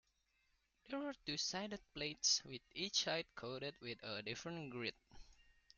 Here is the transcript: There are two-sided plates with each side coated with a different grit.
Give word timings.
There 0.89 1.07
are 1.07 1.13
two-sided 1.27 1.79
plates 1.93 2.41
with 2.43 2.61
each 2.73 3.03
side 3.03 3.27
coated 3.35 3.75
with 3.83 4.01
a 4.01 4.23
different 4.23 4.71
grit. 4.71 4.95